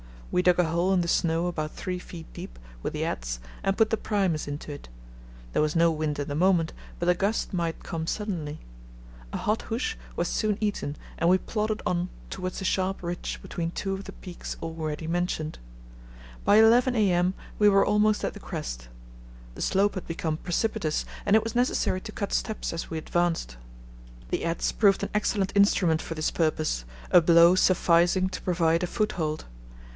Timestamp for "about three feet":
1.45-2.25